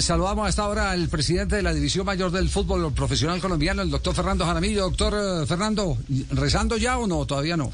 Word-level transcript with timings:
Saludamos 0.00 0.46
a 0.46 0.48
esta 0.50 0.68
hora 0.68 0.92
al 0.92 1.08
presidente 1.08 1.56
de 1.56 1.62
la 1.62 1.74
División 1.74 2.06
Mayor 2.06 2.30
del 2.30 2.48
Fútbol 2.48 2.92
Profesional 2.94 3.40
Colombiano, 3.40 3.82
el 3.82 3.90
doctor 3.90 4.14
Fernando 4.14 4.46
Jaramillo. 4.46 4.82
Doctor 4.82 5.42
eh, 5.42 5.46
Fernando, 5.48 5.98
¿rezando 6.30 6.76
ya 6.76 6.96
o 6.96 7.08
no? 7.08 7.26
Todavía 7.26 7.56
no. 7.56 7.72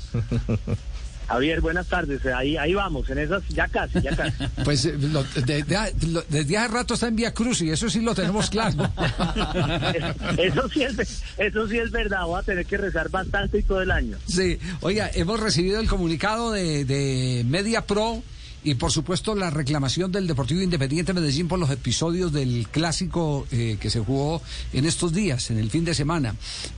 Javier, 1.28 1.60
buenas 1.60 1.86
tardes. 1.88 2.24
Ahí, 2.24 2.56
ahí 2.56 2.72
vamos, 2.72 3.10
en 3.10 3.18
esas, 3.18 3.46
ya 3.50 3.68
casi, 3.68 4.00
ya 4.00 4.16
casi. 4.16 4.32
Pues 4.64 4.86
eh, 4.86 4.94
lo- 4.98 5.24
de- 5.24 5.62
de- 5.62 5.94
lo- 6.06 6.22
desde 6.30 6.56
hace 6.56 6.68
rato 6.72 6.94
está 6.94 7.08
en 7.08 7.16
Vía 7.16 7.34
Cruz 7.34 7.60
y 7.60 7.68
eso 7.70 7.90
sí 7.90 8.00
lo 8.00 8.14
tenemos 8.14 8.48
claro. 8.48 8.90
Eso 10.38 10.68
sí 10.70 10.84
es, 10.84 11.22
eso 11.36 11.68
sí 11.68 11.78
es 11.78 11.90
verdad. 11.90 12.24
Voy 12.24 12.40
a 12.40 12.42
tener 12.42 12.64
que 12.64 12.78
rezar 12.78 13.10
bastante 13.10 13.58
y 13.58 13.62
todo 13.62 13.82
el 13.82 13.90
año. 13.90 14.16
Sí, 14.26 14.58
oiga, 14.80 15.10
hemos 15.12 15.38
recibido 15.38 15.80
el 15.80 15.88
comunicado 15.88 16.50
de, 16.52 16.86
de 16.86 17.44
Media 17.46 17.82
Pro 17.86 18.22
y 18.66 18.74
por 18.74 18.90
supuesto 18.90 19.36
la 19.36 19.48
reclamación 19.48 20.10
del 20.10 20.26
Deportivo 20.26 20.60
Independiente 20.60 21.14
Medellín 21.14 21.46
por 21.46 21.60
los 21.60 21.70
episodios 21.70 22.32
del 22.32 22.66
clásico 22.68 23.46
eh, 23.52 23.76
que 23.78 23.90
se 23.90 24.00
jugó 24.00 24.42
en 24.72 24.86
estos 24.86 25.12
días, 25.12 25.52
en 25.52 25.58
el 25.58 25.70
fin 25.70 25.84
de 25.84 25.94
semana. 25.94 26.34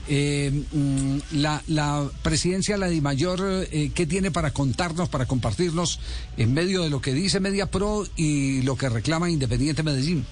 Eh, 0.07 0.65
mm, 0.71 1.19
la, 1.41 1.63
la 1.67 2.07
presidencia, 2.23 2.77
la 2.77 2.89
de 2.89 3.01
Mayor, 3.01 3.67
eh, 3.73 3.91
¿qué 3.95 4.05
tiene 4.05 4.31
para 4.31 4.51
contarnos, 4.51 5.09
para 5.09 5.25
compartirnos 5.25 5.99
en 6.37 6.53
medio 6.53 6.83
de 6.83 6.91
lo 6.91 7.01
que 7.01 7.15
dice 7.15 7.41
Media 7.41 7.71
Pro 7.71 8.07
y 8.17 8.61
lo 8.63 8.77
que 8.77 8.91
reclama 8.91 9.31
Independiente 9.31 9.83
Medellín? 9.83 10.27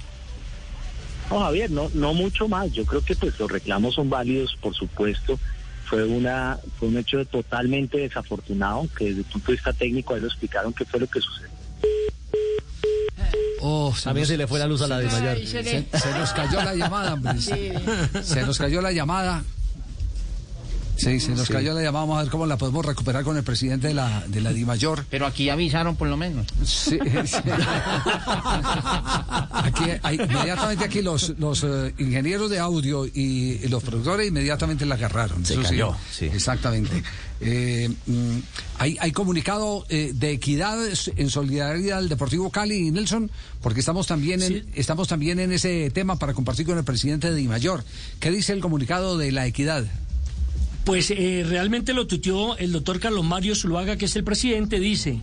No, 1.31 1.41
Javier, 1.41 1.71
no, 1.71 1.91
no 1.95 2.13
mucho 2.13 2.49
más. 2.49 2.71
Yo 2.73 2.85
creo 2.85 3.03
que 3.03 3.17
pues 3.17 3.41
los 3.41 3.51
reclamos 3.51 3.95
son 3.95 4.11
válidos, 4.11 4.59
por 4.61 4.75
supuesto. 4.75 5.39
Fue 5.89 6.05
una, 6.05 6.59
fue 6.79 6.89
un 6.89 6.99
hecho 6.99 7.25
totalmente 7.25 7.99
desafortunado, 7.99 8.89
que 8.97 9.07
desde 9.07 9.19
el 9.21 9.25
punto 9.25 9.47
de 9.49 9.53
vista 9.53 9.73
técnico 9.73 10.15
ahí 10.15 10.21
lo 10.21 10.27
explicaron 10.27 10.73
qué 10.73 10.85
fue 10.85 11.01
lo 11.01 11.07
que 11.07 11.21
sucedió. 11.21 11.51
Oh, 13.61 13.95
También 14.03 14.27
se 14.27 14.37
le 14.37 14.47
fue 14.47 14.59
la 14.59 14.67
luz 14.67 14.83
a 14.83 14.87
la 14.87 14.99
de 14.99 15.07
mayor. 15.07 15.39
Se, 15.39 15.63
se 15.65 16.11
nos 16.19 16.33
cayó 16.33 16.63
la 16.63 16.75
llamada, 16.75 17.15
hombre. 17.15 17.41
Se 17.41 18.43
nos 18.45 18.59
cayó 18.59 18.81
la 18.81 18.93
llamada. 18.93 19.43
Sí, 20.97 21.21
se 21.21 21.33
nos 21.33 21.49
cayó 21.49 21.75
la 21.75 21.83
llamada. 21.83 22.05
Vamos 22.07 22.19
a 22.19 22.23
ver 22.23 22.31
cómo 22.31 22.47
la 22.47 22.57
podemos 22.57 22.85
recuperar 22.85 23.23
con 23.25 23.37
el 23.37 23.43
presidente 23.45 23.89
de 23.89 23.95
la, 23.95 24.25
de 24.27 24.41
la 24.41 24.53
DIMAYOR. 24.53 25.05
Pero 25.11 25.27
aquí 25.27 25.49
avisaron 25.51 25.95
por 25.97 26.09
lo 26.09 26.17
menos. 26.17 26.47
Sí, 26.65 26.99
sí. 27.27 27.37
Aquí, 29.53 29.85
hay- 30.03 30.17
inmediatamente 30.17 30.85
aquí 30.85 31.03
los, 31.03 31.31
los 31.39 31.65
eh, 31.65 31.95
ingenieros 31.99 32.51
de 32.51 32.59
audio 32.59 33.07
y, 33.07 33.61
y 33.63 33.69
los 33.69 33.83
productores 33.83 34.29
inmediatamente 34.29 34.87
la 34.87 34.95
agarraron. 34.95 35.45
Se 35.45 35.55
Eso 35.55 35.63
cayó, 35.63 35.97
sí. 36.13 36.27
Exactamente. 36.27 37.03
Eh, 37.41 37.91
mm, 38.07 38.39
hay, 38.79 38.97
hay 39.01 39.13
comunicado 39.13 39.85
eh, 39.89 40.13
de 40.15 40.31
equidad 40.33 40.79
en 41.17 41.31
solidaridad 41.31 41.99
al 41.99 42.09
Deportivo 42.09 42.51
Cali 42.51 42.87
y 42.89 42.91
Nelson, 42.91 43.31
porque 43.61 43.81
estamos 43.81 44.07
también 44.07 44.43
en, 44.43 44.67
estamos 44.75 45.09
también 45.09 45.41
en 45.41 45.53
ese 45.53 45.91
tema 45.91 46.17
para 46.19 46.33
compartir 46.35 46.67
con 46.67 46.79
el 46.79 46.85
presidente 46.85 47.31
de 47.31 47.37
DIMAYOR. 47.37 47.85
¿Qué 48.21 48.31
dice 48.31 48.53
el 48.53 48.61
comunicado 48.61 49.19
de 49.19 49.33
la 49.33 49.47
equidad? 49.47 49.85
Pues 50.87 51.11
eh, 51.11 51.45
realmente 51.45 51.93
lo 51.93 52.07
tuteó 52.07 52.57
el 52.59 52.71
doctor 52.71 53.01
Carlos 53.01 53.25
Mario 53.25 53.57
Zuluaga, 53.57 53.97
que 53.97 54.05
es 54.05 54.15
el 54.15 54.23
presidente, 54.23 54.79
dice, 54.79 55.21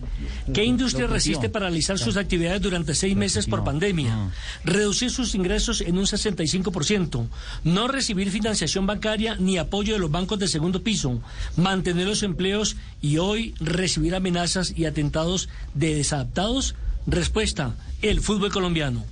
¿qué 0.52 0.62
industria 0.62 1.06
resiste 1.06 1.48
paralizar 1.48 1.98
sus 1.98 2.18
actividades 2.18 2.60
durante 2.60 2.94
seis 2.94 3.16
meses 3.16 3.46
por 3.46 3.64
pandemia? 3.64 4.30
Reducir 4.62 5.10
sus 5.10 5.34
ingresos 5.34 5.80
en 5.80 5.96
un 5.96 6.04
65%, 6.04 7.26
no 7.64 7.88
recibir 7.88 8.30
financiación 8.30 8.86
bancaria 8.86 9.36
ni 9.36 9.56
apoyo 9.56 9.94
de 9.94 10.00
los 10.00 10.10
bancos 10.10 10.38
de 10.38 10.48
segundo 10.48 10.82
piso, 10.82 11.22
mantener 11.56 12.08
los 12.08 12.22
empleos 12.22 12.76
y 13.00 13.16
hoy 13.16 13.54
recibir 13.58 14.14
amenazas 14.14 14.74
y 14.76 14.84
atentados 14.84 15.48
de 15.72 15.94
desadaptados? 15.94 16.74
Respuesta, 17.06 17.74
el 18.02 18.20
fútbol 18.20 18.52
colombiano. 18.52 19.02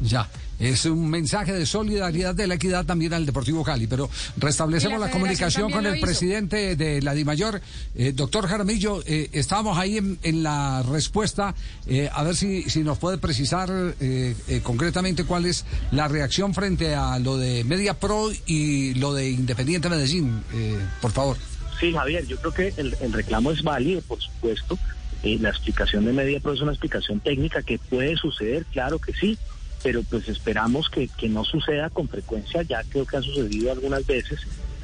Ya, 0.00 0.28
es 0.58 0.84
un 0.86 1.08
mensaje 1.08 1.52
de 1.52 1.66
solidaridad 1.66 2.34
de 2.34 2.46
la 2.46 2.54
equidad 2.54 2.84
también 2.84 3.14
al 3.14 3.26
Deportivo 3.26 3.62
Cali, 3.64 3.86
pero 3.86 4.10
restablecemos 4.36 4.98
la, 5.00 5.06
la 5.06 5.12
comunicación 5.12 5.70
con 5.70 5.86
el 5.86 6.00
presidente 6.00 6.76
de 6.76 7.00
la 7.02 7.14
DIMAYOR, 7.14 7.60
eh, 7.94 8.12
doctor 8.14 8.46
Jaramillo, 8.46 9.02
eh, 9.06 9.28
estábamos 9.32 9.78
ahí 9.78 9.98
en, 9.98 10.18
en 10.22 10.42
la 10.42 10.82
respuesta, 10.82 11.54
eh, 11.86 12.08
a 12.12 12.22
ver 12.22 12.36
si, 12.36 12.62
si 12.64 12.80
nos 12.80 12.98
puede 12.98 13.18
precisar 13.18 13.70
eh, 14.00 14.34
eh, 14.48 14.60
concretamente 14.62 15.24
cuál 15.24 15.46
es 15.46 15.64
la 15.90 16.08
reacción 16.08 16.54
frente 16.54 16.94
a 16.94 17.18
lo 17.18 17.36
de 17.36 17.64
Media 17.64 17.94
Pro 17.94 18.30
y 18.46 18.94
lo 18.94 19.14
de 19.14 19.30
Independiente 19.30 19.88
Medellín, 19.88 20.42
eh, 20.54 20.76
por 21.00 21.12
favor. 21.12 21.36
Sí, 21.78 21.92
Javier, 21.92 22.26
yo 22.26 22.36
creo 22.38 22.52
que 22.52 22.74
el, 22.76 22.96
el 23.00 23.12
reclamo 23.12 23.52
es 23.52 23.62
válido, 23.62 24.00
por 24.02 24.20
supuesto. 24.20 24.78
Eh, 25.22 25.38
la 25.40 25.50
explicación 25.50 26.04
de 26.04 26.12
Media 26.12 26.40
Pro 26.40 26.52
es 26.52 26.60
una 26.60 26.72
explicación 26.72 27.20
técnica 27.20 27.62
que 27.62 27.78
puede 27.78 28.16
suceder, 28.16 28.64
claro 28.72 28.98
que 28.98 29.12
sí, 29.14 29.38
pero 29.82 30.02
pues 30.02 30.28
esperamos 30.28 30.88
que, 30.88 31.08
que 31.08 31.28
no 31.28 31.44
suceda 31.44 31.90
con 31.90 32.08
frecuencia, 32.08 32.62
ya 32.62 32.82
creo 32.88 33.06
que 33.06 33.16
ha 33.16 33.22
sucedido 33.22 33.72
algunas 33.72 34.04
veces, 34.06 34.40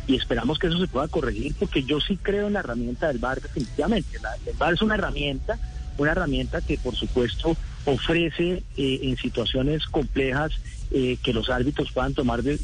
y 0.06 0.16
esperamos 0.16 0.58
que 0.58 0.66
eso 0.68 0.78
se 0.78 0.86
pueda 0.88 1.08
corregir, 1.08 1.54
porque 1.58 1.82
yo 1.82 1.98
sí 2.00 2.16
creo 2.20 2.46
en 2.46 2.52
la 2.54 2.60
herramienta 2.60 3.08
del 3.08 3.18
VAR 3.18 3.40
definitivamente. 3.40 4.18
La- 4.20 4.36
el 4.46 4.56
VAR 4.56 4.74
es 4.74 4.82
una 4.82 4.94
herramienta, 4.96 5.58
una 5.96 6.12
herramienta 6.12 6.60
que 6.60 6.76
por 6.78 6.94
supuesto 6.94 7.56
ofrece 7.86 8.62
eh, 8.76 9.00
en 9.02 9.16
situaciones 9.16 9.86
complejas 9.86 10.52
eh, 10.90 11.16
que 11.22 11.32
los 11.32 11.48
árbitros 11.50 11.90
puedan 11.92 12.14
tomar 12.14 12.42
de- 12.42 12.58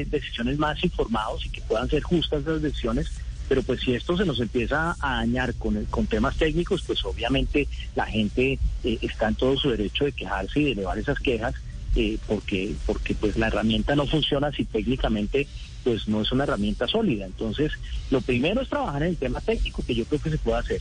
eh, 0.00 0.04
decisiones 0.08 0.58
más 0.58 0.82
informados 0.84 1.44
y 1.46 1.50
que 1.50 1.60
puedan 1.62 1.88
ser 1.88 2.02
justas 2.02 2.44
las 2.44 2.60
decisiones, 2.62 3.10
pero 3.48 3.62
pues 3.62 3.80
si 3.80 3.94
esto 3.94 4.16
se 4.16 4.24
nos 4.24 4.40
empieza 4.40 4.96
a 5.00 5.16
dañar 5.16 5.54
con, 5.54 5.76
el- 5.76 5.86
con 5.86 6.06
temas 6.06 6.36
técnicos, 6.36 6.82
pues 6.86 7.04
obviamente 7.04 7.66
la 7.94 8.06
gente 8.06 8.58
eh, 8.84 8.98
está 9.02 9.28
en 9.28 9.34
todo 9.34 9.56
su 9.56 9.70
derecho 9.70 10.04
de 10.04 10.12
quejarse 10.12 10.60
y 10.60 10.64
de 10.64 10.72
elevar 10.72 10.98
esas 10.98 11.18
quejas, 11.18 11.54
eh, 11.96 12.18
porque, 12.26 12.74
porque 12.86 13.14
pues 13.14 13.36
la 13.36 13.46
herramienta 13.46 13.94
no 13.94 14.06
funciona 14.06 14.50
si 14.52 14.64
técnicamente 14.64 15.46
pues 15.84 16.08
no 16.08 16.22
es 16.22 16.32
una 16.32 16.44
herramienta 16.44 16.88
sólida. 16.88 17.26
Entonces, 17.26 17.72
lo 18.10 18.20
primero 18.20 18.62
es 18.62 18.68
trabajar 18.68 19.02
en 19.02 19.10
el 19.10 19.16
tema 19.16 19.40
técnico, 19.40 19.84
que 19.86 19.94
yo 19.94 20.04
creo 20.06 20.20
que 20.20 20.30
se 20.30 20.38
puede 20.38 20.58
hacer. 20.58 20.80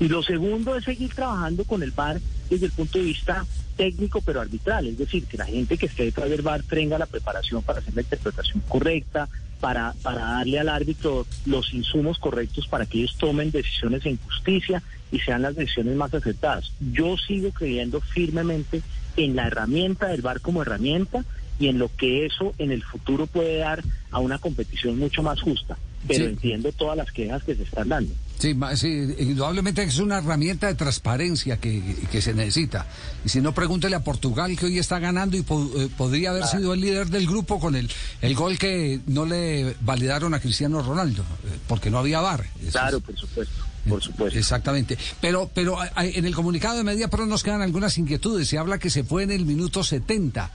Y 0.00 0.08
lo 0.08 0.22
segundo 0.22 0.76
es 0.76 0.84
seguir 0.84 1.12
trabajando 1.12 1.64
con 1.64 1.82
el 1.82 1.90
VAR 1.90 2.20
desde 2.48 2.66
el 2.66 2.72
punto 2.72 2.98
de 2.98 3.04
vista 3.04 3.44
técnico 3.76 4.20
pero 4.20 4.40
arbitral, 4.40 4.86
es 4.86 4.98
decir, 4.98 5.26
que 5.26 5.36
la 5.36 5.46
gente 5.46 5.76
que 5.76 5.86
esté 5.86 6.04
detrás 6.04 6.30
del 6.30 6.42
VAR 6.42 6.62
tenga 6.62 6.98
la 6.98 7.06
preparación 7.06 7.62
para 7.62 7.80
hacer 7.80 7.94
la 7.94 8.02
interpretación 8.02 8.62
correcta, 8.68 9.28
para, 9.60 9.94
para 10.02 10.20
darle 10.20 10.60
al 10.60 10.68
árbitro 10.68 11.26
los 11.46 11.72
insumos 11.72 12.18
correctos 12.18 12.68
para 12.68 12.86
que 12.86 12.98
ellos 12.98 13.16
tomen 13.18 13.50
decisiones 13.50 14.04
en 14.06 14.18
justicia 14.18 14.82
y 15.10 15.18
sean 15.20 15.42
las 15.42 15.56
decisiones 15.56 15.96
más 15.96 16.12
acertadas. 16.12 16.72
Yo 16.92 17.16
sigo 17.16 17.50
creyendo 17.50 18.00
firmemente 18.00 18.82
en 19.16 19.36
la 19.36 19.46
herramienta 19.46 20.08
del 20.08 20.22
VAR 20.22 20.40
como 20.40 20.62
herramienta 20.62 21.24
y 21.58 21.68
en 21.68 21.78
lo 21.78 21.88
que 21.96 22.26
eso 22.26 22.52
en 22.58 22.72
el 22.72 22.82
futuro 22.82 23.26
puede 23.26 23.58
dar 23.58 23.82
a 24.10 24.18
una 24.18 24.38
competición 24.38 24.98
mucho 24.98 25.22
más 25.22 25.40
justa. 25.40 25.76
Pero 26.06 26.24
Sí. 26.26 26.30
entiendo 26.32 26.70
todas 26.72 26.98
las 26.98 27.10
quejas 27.12 27.42
que 27.44 27.54
se 27.54 27.62
están 27.62 27.88
dando. 27.88 28.12
Sí, 28.38 28.54
sí, 28.74 28.88
indudablemente 29.20 29.82
es 29.84 29.98
una 29.98 30.18
herramienta 30.18 30.66
de 30.66 30.74
transparencia 30.74 31.56
que, 31.58 31.80
que 32.10 32.20
se 32.20 32.34
necesita. 32.34 32.86
Y 33.24 33.30
si 33.30 33.40
no, 33.40 33.54
pregúntele 33.54 33.96
a 33.96 34.04
Portugal 34.04 34.54
que 34.58 34.66
hoy 34.66 34.78
está 34.78 34.98
ganando 34.98 35.34
y 35.38 35.42
po- 35.42 35.70
eh, 35.78 35.88
podría 35.96 36.30
haber 36.30 36.44
sido 36.44 36.74
el 36.74 36.80
líder 36.82 37.06
del 37.06 37.26
grupo 37.26 37.58
con 37.58 37.74
el, 37.74 37.88
el 38.20 38.34
gol 38.34 38.58
que 38.58 39.00
no 39.06 39.24
le 39.24 39.74
validaron 39.80 40.34
a 40.34 40.40
Cristiano 40.40 40.82
Ronaldo, 40.82 41.22
eh, 41.22 41.56
porque 41.68 41.88
no 41.90 41.98
había. 41.98 42.20
Eso 42.60 42.72
Claro, 42.72 42.98
es- 42.98 43.02
por 43.04 43.16
supuesto, 43.16 43.64
por 43.88 44.02
supuesto. 44.02 44.38
Exactamente. 44.38 44.98
Pero, 45.20 45.50
pero 45.54 45.76
en 45.96 46.24
el 46.24 46.34
comunicado 46.34 46.76
de 46.76 46.84
Media 46.84 47.08
Pro 47.08 47.26
nos 47.26 47.42
quedan 47.42 47.62
algunas 47.62 47.98
inquietudes. 47.98 48.48
Se 48.48 48.58
habla 48.58 48.78
que 48.78 48.90
se 48.90 49.04
fue 49.04 49.22
en 49.22 49.30
el 49.30 49.44
minuto 49.46 49.82
70. 49.84 50.50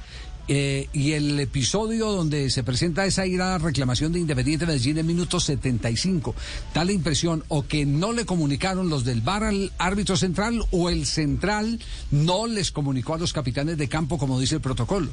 eh, 0.51 0.89
y 0.93 1.11
el 1.11 1.39
episodio 1.39 2.07
donde 2.07 2.49
se 2.49 2.63
presenta 2.63 3.05
esa 3.05 3.25
ira 3.27 3.59
reclamación 3.59 4.11
de 4.11 4.19
Independiente 4.19 4.65
Medellín 4.65 4.97
en 4.97 5.05
minuto 5.05 5.39
75, 5.39 6.33
da 6.73 6.83
la 6.83 6.91
impresión 6.91 7.43
o 7.49 7.67
que 7.67 7.85
no 7.85 8.13
le 8.13 8.25
comunicaron 8.25 8.89
los 8.89 9.05
del 9.05 9.21
VAR 9.21 9.43
al 9.43 9.71
árbitro 9.77 10.17
central 10.17 10.63
o 10.71 10.89
el 10.89 11.05
central 11.05 11.79
no 12.09 12.47
les 12.47 12.71
comunicó 12.71 13.13
a 13.13 13.19
los 13.19 13.31
capitanes 13.31 13.77
de 13.77 13.87
campo 13.87 14.17
como 14.17 14.39
dice 14.39 14.55
el 14.55 14.61
protocolo. 14.61 15.11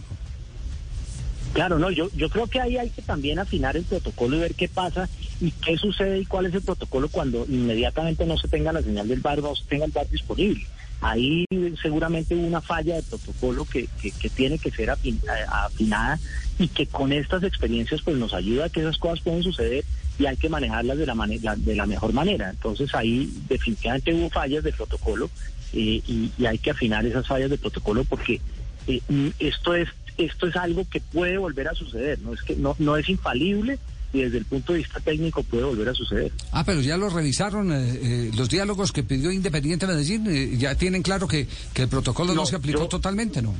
Claro, 1.56 1.79
no, 1.79 1.91
yo, 1.91 2.11
yo 2.12 2.29
creo 2.29 2.47
que 2.49 2.61
ahí 2.61 2.76
hay 2.76 2.91
que 2.91 3.00
también 3.00 3.38
afinar 3.38 3.79
el 3.79 3.85
protocolo 3.87 4.37
y 4.37 4.41
ver 4.41 4.55
qué 4.55 4.69
pasa 4.69 5.08
y 5.41 5.53
qué 5.53 5.79
sucede 5.79 6.19
y 6.20 6.26
cuál 6.26 6.44
es 6.44 6.53
el 6.53 6.61
protocolo 6.61 7.08
cuando 7.08 7.47
inmediatamente 7.49 8.26
no 8.26 8.37
se 8.37 8.47
tenga 8.47 8.75
la 8.75 8.82
señal 8.82 9.08
del 9.08 9.20
bar, 9.23 9.38
no 9.41 9.56
se 9.56 9.64
tenga 9.64 9.87
el 9.87 9.91
bar 9.91 10.06
disponible. 10.11 10.62
Ahí 11.00 11.47
seguramente 11.81 12.35
hubo 12.35 12.47
una 12.47 12.61
falla 12.61 12.97
de 12.97 13.03
protocolo 13.05 13.64
que, 13.64 13.88
que, 14.03 14.11
que 14.11 14.29
tiene 14.29 14.58
que 14.58 14.70
ser 14.70 14.91
eh, 15.03 15.14
afinada 15.49 16.20
y 16.58 16.69
que 16.69 16.87
con 16.88 17.11
estas 17.11 17.43
experiencias 17.43 18.02
pues 18.02 18.19
nos 18.19 18.35
ayuda 18.35 18.67
a 18.67 18.69
que 18.69 18.81
esas 18.81 18.99
cosas 18.99 19.20
pueden 19.20 19.43
suceder 19.43 19.82
y 20.19 20.26
hay 20.26 20.37
que 20.37 20.50
manejarlas 20.50 20.99
de 20.99 21.06
la, 21.06 21.14
la- 21.14 21.56
de 21.56 21.75
la 21.75 21.87
mejor 21.87 22.12
manera. 22.12 22.50
Entonces 22.50 22.94
ahí 22.94 23.31
definitivamente 23.49 24.12
hubo 24.12 24.29
fallas 24.29 24.62
de 24.62 24.75
protocolo 24.75 25.31
eh, 25.73 26.02
y, 26.06 26.31
y 26.37 26.44
hay 26.44 26.59
que 26.59 26.73
afinar 26.73 27.06
esas 27.06 27.26
fallas 27.26 27.49
de 27.49 27.56
protocolo 27.56 28.05
porque 28.05 28.43
eh, 28.88 29.00
mm, 29.09 29.29
esto 29.38 29.75
es 29.75 29.88
esto 30.18 30.46
es 30.46 30.56
algo 30.56 30.86
que 30.88 31.00
puede 31.00 31.38
volver 31.38 31.68
a 31.68 31.74
suceder, 31.74 32.18
no 32.20 32.32
es 32.34 32.42
que 32.42 32.56
no, 32.56 32.74
no 32.78 32.96
es 32.96 33.08
infalible 33.08 33.78
y 34.12 34.20
desde 34.20 34.38
el 34.38 34.44
punto 34.46 34.72
de 34.72 34.78
vista 34.78 35.00
técnico 35.00 35.42
puede 35.42 35.64
volver 35.64 35.88
a 35.90 35.94
suceder. 35.94 36.32
Ah, 36.52 36.64
pero 36.64 36.80
ya 36.80 36.96
lo 36.96 37.10
revisaron 37.10 37.70
eh, 37.72 37.76
eh, 38.02 38.30
los 38.34 38.48
diálogos 38.48 38.92
que 38.92 39.02
pidió 39.02 39.30
Independiente 39.30 39.86
Medellín. 39.86 40.26
eh, 40.28 40.56
ya 40.56 40.74
tienen 40.74 41.02
claro 41.02 41.26
que, 41.28 41.46
que 41.74 41.82
el 41.82 41.88
protocolo 41.88 42.28
no, 42.32 42.42
No, 42.42 42.46
se 42.46 42.56
aplicó 42.56 42.80
yo- 42.80 42.88
totalmente, 42.88 43.42
¿no? 43.42 43.54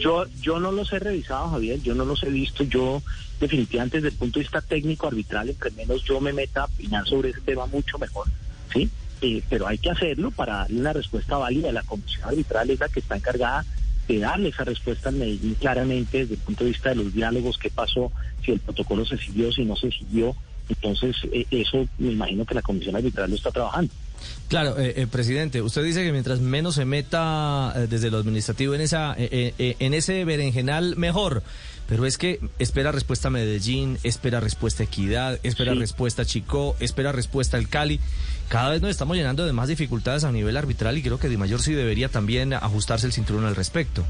Yo, 0.00 0.24
yo 0.40 0.58
no 0.58 0.72
los 0.72 0.92
he 0.92 0.98
revisado, 0.98 1.50
Javier, 1.50 1.80
yo 1.82 1.94
no 1.94 2.04
los 2.04 2.22
he 2.22 2.30
visto. 2.30 2.64
Yo, 2.64 3.02
definitivamente, 3.40 3.98
desde 3.98 4.08
el 4.08 4.14
punto 4.14 4.38
de 4.38 4.44
vista 4.44 4.60
técnico 4.62 5.06
arbitral, 5.08 5.50
entre 5.50 5.70
menos 5.72 6.02
yo 6.04 6.20
me 6.20 6.32
meta 6.32 6.62
a 6.62 6.64
opinar 6.66 7.06
sobre 7.06 7.30
ese 7.30 7.40
tema 7.42 7.66
mucho 7.66 7.98
mejor, 7.98 8.26
¿sí? 8.72 8.88
Eh, 9.20 9.42
pero 9.50 9.66
hay 9.66 9.76
que 9.78 9.90
hacerlo 9.90 10.30
para 10.30 10.58
darle 10.58 10.80
una 10.80 10.92
respuesta 10.94 11.36
válida. 11.36 11.70
La 11.72 11.82
comisión 11.82 12.24
arbitral 12.28 12.70
es 12.70 12.80
la 12.80 12.88
que 12.88 13.00
está 13.00 13.16
encargada 13.16 13.64
de 14.12 14.18
darle 14.20 14.48
esa 14.50 14.64
respuesta 14.64 15.08
al 15.08 15.16
Medellín 15.16 15.54
claramente 15.54 16.18
desde 16.18 16.34
el 16.34 16.40
punto 16.40 16.64
de 16.64 16.70
vista 16.70 16.90
de 16.90 16.96
los 16.96 17.12
diálogos, 17.12 17.58
qué 17.58 17.70
pasó, 17.70 18.12
si 18.44 18.52
el 18.52 18.60
protocolo 18.60 19.04
se 19.04 19.18
siguió, 19.18 19.52
si 19.52 19.64
no 19.64 19.76
se 19.76 19.90
siguió. 19.90 20.34
Entonces, 20.68 21.16
eh, 21.32 21.46
eso 21.50 21.86
me 21.98 22.12
imagino 22.12 22.44
que 22.44 22.54
la 22.54 22.62
comisión 22.62 22.96
arbitral 22.96 23.30
lo 23.30 23.36
está 23.36 23.50
trabajando. 23.50 23.92
Claro, 24.48 24.78
eh, 24.78 24.94
eh, 24.96 25.06
presidente, 25.06 25.62
usted 25.62 25.82
dice 25.84 26.02
que 26.02 26.12
mientras 26.12 26.40
menos 26.40 26.74
se 26.74 26.84
meta 26.84 27.72
eh, 27.76 27.86
desde 27.88 28.10
lo 28.10 28.18
administrativo 28.18 28.74
en 28.74 28.80
esa 28.80 29.14
eh, 29.16 29.76
en 29.78 29.94
ese 29.94 30.24
berenjenal 30.24 30.96
mejor. 30.96 31.42
Pero 31.90 32.06
es 32.06 32.18
que 32.18 32.38
espera 32.60 32.92
respuesta 32.92 33.30
Medellín, 33.30 33.98
espera 34.04 34.38
respuesta 34.38 34.84
Equidad, 34.84 35.40
espera 35.42 35.72
Sí. 35.72 35.80
respuesta 35.80 36.24
Chicó, 36.24 36.76
espera 36.78 37.10
respuesta 37.10 37.58
el 37.58 37.68
Cali. 37.68 37.98
Cada 38.48 38.70
vez 38.70 38.80
nos 38.80 38.92
estamos 38.92 39.16
llenando 39.16 39.44
de 39.44 39.52
más 39.52 39.66
dificultades 39.66 40.22
a 40.22 40.30
nivel 40.30 40.56
arbitral 40.56 40.96
y 40.96 41.02
creo 41.02 41.18
que 41.18 41.28
Di 41.28 41.36
Mayor 41.36 41.60
sí 41.60 41.74
debería 41.74 42.08
también 42.08 42.54
ajustarse 42.54 43.06
el 43.06 43.12
cinturón 43.12 43.44
al 43.44 43.56
respecto. 43.56 44.04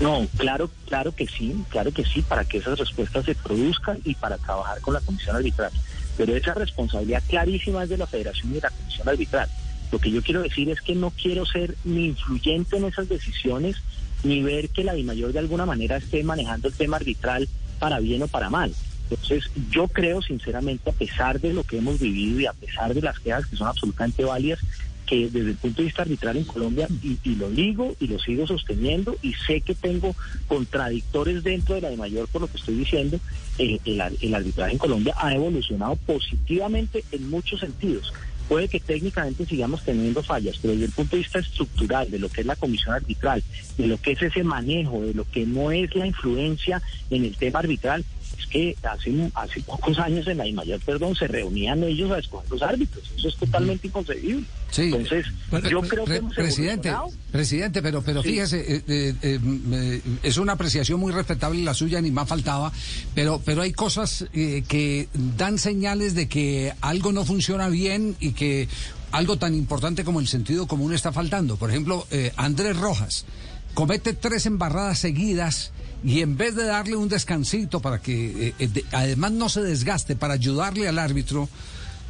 No, 0.00 0.26
claro, 0.38 0.70
claro 0.88 1.14
que 1.14 1.26
sí, 1.28 1.54
claro 1.68 1.92
que 1.92 2.04
sí, 2.06 2.22
para 2.22 2.44
que 2.46 2.58
esas 2.58 2.78
respuestas 2.78 3.26
se 3.26 3.34
produzcan 3.34 3.98
y 4.04 4.14
para 4.14 4.38
trabajar 4.38 4.80
con 4.80 4.94
la 4.94 5.00
comisión 5.00 5.36
arbitral. 5.36 5.70
Pero 6.16 6.34
esa 6.34 6.54
responsabilidad 6.54 7.22
clarísima 7.28 7.84
es 7.84 7.90
de 7.90 7.98
la 7.98 8.06
federación 8.06 8.50
y 8.50 8.54
de 8.54 8.60
la 8.62 8.70
comisión 8.70 9.08
arbitral. 9.08 9.48
Lo 9.92 9.98
que 9.98 10.10
yo 10.10 10.22
quiero 10.22 10.42
decir 10.42 10.70
es 10.70 10.80
que 10.80 10.94
no 10.94 11.10
quiero 11.10 11.44
ser 11.44 11.76
ni 11.84 12.06
influyente 12.06 12.78
en 12.78 12.86
esas 12.86 13.08
decisiones, 13.10 13.76
ni 14.24 14.42
ver 14.42 14.70
que 14.70 14.84
la 14.84 14.94
DIMAYOR 14.94 15.32
de 15.32 15.38
alguna 15.38 15.66
manera 15.66 15.98
esté 15.98 16.24
manejando 16.24 16.68
el 16.68 16.74
tema 16.74 16.96
arbitral 16.96 17.46
para 17.78 18.00
bien 18.00 18.22
o 18.22 18.28
para 18.28 18.48
mal. 18.48 18.72
Entonces, 19.10 19.50
yo 19.70 19.88
creo 19.88 20.22
sinceramente, 20.22 20.88
a 20.88 20.94
pesar 20.94 21.38
de 21.40 21.52
lo 21.52 21.64
que 21.64 21.76
hemos 21.76 22.00
vivido 22.00 22.40
y 22.40 22.46
a 22.46 22.54
pesar 22.54 22.94
de 22.94 23.02
las 23.02 23.18
quejas 23.18 23.46
que 23.46 23.56
son 23.56 23.68
absolutamente 23.68 24.24
válidas, 24.24 24.60
que 25.04 25.28
desde 25.28 25.50
el 25.50 25.56
punto 25.56 25.82
de 25.82 25.86
vista 25.86 26.02
arbitral 26.02 26.38
en 26.38 26.44
Colombia, 26.44 26.88
y, 27.02 27.34
lo 27.34 27.50
digo 27.50 27.94
y 28.00 28.06
lo 28.06 28.18
sigo 28.18 28.46
sosteniendo, 28.46 29.16
y 29.20 29.34
sé 29.34 29.60
que 29.60 29.74
tengo 29.74 30.16
contradictores 30.48 31.42
dentro 31.42 31.74
de 31.74 31.82
la 31.82 31.90
de 31.90 31.98
mayor 31.98 32.28
por 32.28 32.40
lo 32.40 32.48
que 32.48 32.56
estoy 32.56 32.76
diciendo, 32.76 33.20
eh, 33.58 33.78
el 33.84 34.34
arbitraje 34.34 34.72
en 34.72 34.78
Colombia 34.78 35.14
ha 35.18 35.34
evolucionado 35.34 35.96
positivamente 35.96 37.04
en 37.12 37.28
muchos 37.28 37.60
sentidos. 37.60 38.10
Puede 38.52 38.68
que 38.68 38.80
técnicamente 38.80 39.46
sigamos 39.46 39.82
teniendo 39.82 40.22
fallas, 40.22 40.58
pero 40.60 40.74
desde 40.74 40.84
el 40.84 40.92
punto 40.92 41.16
de 41.16 41.22
vista 41.22 41.38
estructural, 41.38 42.10
de 42.10 42.18
lo 42.18 42.28
que 42.28 42.42
es 42.42 42.46
la 42.46 42.54
comisión 42.54 42.94
arbitral, 42.94 43.42
de 43.78 43.86
lo 43.86 43.96
que 43.96 44.12
es 44.12 44.20
ese 44.20 44.44
manejo, 44.44 45.00
de 45.00 45.14
lo 45.14 45.24
que 45.24 45.46
no 45.46 45.70
es 45.70 45.96
la 45.96 46.06
influencia 46.06 46.82
en 47.08 47.24
el 47.24 47.34
tema 47.34 47.60
arbitral, 47.60 48.04
es 48.38 48.46
que 48.46 48.76
hace, 48.82 49.30
hace 49.34 49.60
pocos 49.60 49.98
años 49.98 50.26
en 50.26 50.38
la 50.38 50.44
mayor 50.52 50.80
perdón, 50.80 51.14
se 51.16 51.26
reunían 51.26 51.82
ellos 51.84 52.10
a 52.10 52.18
escoger 52.18 52.50
los 52.50 52.62
árbitros. 52.62 53.04
Eso 53.16 53.28
es 53.28 53.36
totalmente 53.36 53.86
inconcebible. 53.86 54.44
Sí. 54.70 54.82
Entonces, 54.84 55.26
Bueno, 55.50 55.68
yo 55.68 55.80
pre- 55.80 55.88
creo 55.90 56.04
que 56.04 56.16
hemos 56.16 56.34
presidente, 56.34 56.92
presidente, 57.30 57.82
pero 57.82 58.02
pero 58.02 58.22
Sí. 58.22 58.30
fíjese, 58.30 58.60
eh, 58.76 58.82
eh, 58.88 59.14
eh, 59.22 59.40
eh, 59.72 60.00
es 60.22 60.38
una 60.38 60.52
apreciación 60.54 60.98
muy 60.98 61.12
respetable 61.12 61.62
la 61.62 61.74
suya, 61.74 62.00
ni 62.00 62.10
más 62.10 62.28
faltaba, 62.28 62.72
pero 63.14 63.40
pero 63.44 63.62
hay 63.62 63.72
cosas 63.72 64.26
eh, 64.32 64.64
que 64.66 65.08
dan 65.36 65.58
señales 65.58 66.14
de 66.14 66.28
que 66.28 66.72
algo 66.80 67.12
no 67.12 67.24
funciona 67.24 67.68
bien 67.68 68.16
y 68.20 68.32
que 68.32 68.68
algo 69.10 69.36
tan 69.36 69.54
importante 69.54 70.04
como 70.04 70.20
el 70.20 70.26
sentido 70.26 70.66
común 70.66 70.94
está 70.94 71.12
faltando. 71.12 71.56
Por 71.56 71.68
ejemplo, 71.70 72.06
eh, 72.10 72.32
Andrés 72.36 72.74
Rojas 72.78 73.26
comete 73.74 74.12
tres 74.12 74.46
embarradas 74.46 74.98
seguidas 74.98 75.72
y 76.04 76.20
en 76.20 76.36
vez 76.36 76.54
de 76.56 76.64
darle 76.64 76.96
un 76.96 77.08
descansito 77.08 77.80
para 77.80 78.00
que 78.00 78.48
eh, 78.48 78.54
eh, 78.58 78.68
de- 78.68 78.84
además 78.92 79.32
no 79.32 79.48
se 79.48 79.62
desgaste 79.62 80.16
para 80.16 80.34
ayudarle 80.34 80.88
al 80.88 80.98
árbitro, 80.98 81.48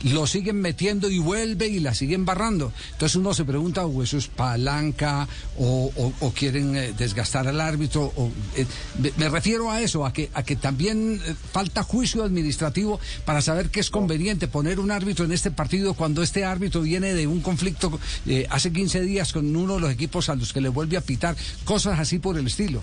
lo 0.04 0.26
siguen 0.26 0.60
metiendo 0.60 1.08
y 1.10 1.18
vuelve 1.18 1.68
y 1.68 1.80
la 1.80 1.94
siguen 1.94 2.24
barrando. 2.24 2.72
Entonces 2.92 3.16
uno 3.16 3.34
se 3.34 3.44
pregunta, 3.44 3.86
o 3.86 4.02
eso 4.02 4.18
es 4.18 4.28
palanca, 4.28 5.28
o, 5.58 5.92
quieren 6.34 6.76
eh, 6.76 6.92
desgastar 6.96 7.46
al 7.46 7.60
árbitro. 7.60 8.12
Eh, 8.56 8.66
me, 9.16 9.28
refiero 9.28 9.70
a 9.70 9.80
eso, 9.80 10.04
a 10.04 10.12
que, 10.12 10.30
a 10.34 10.42
que 10.42 10.56
también 10.56 11.20
eh, 11.24 11.34
falta 11.52 11.82
juicio 11.82 12.24
administrativo 12.24 13.00
para 13.24 13.42
saber 13.42 13.70
qué 13.70 13.80
es 13.80 13.90
conveniente 13.90 14.48
poner 14.48 14.80
un 14.80 14.90
árbitro 14.90 15.24
en 15.24 15.32
este 15.32 15.50
partido 15.50 15.94
cuando 15.94 16.22
este 16.22 16.44
árbitro 16.44 16.82
viene 16.82 17.14
de 17.14 17.26
un 17.26 17.40
conflicto 17.40 17.98
hace 18.50 18.72
15 18.72 19.02
días 19.02 19.32
con 19.32 19.54
uno 19.54 19.74
de 19.74 19.80
los 19.80 19.90
equipos 19.90 20.28
a 20.28 20.34
los 20.34 20.52
que 20.52 20.60
le 20.60 20.68
vuelve 20.68 20.96
a 20.96 21.00
pitar, 21.00 21.36
cosas 21.64 21.98
así 21.98 22.18
por 22.18 22.36
el 22.38 22.46
estilo. 22.46 22.80